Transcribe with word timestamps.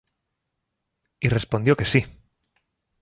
Y 1.19 1.29
respondió 1.29 1.77
que 1.77 1.85
sí. 1.85 2.03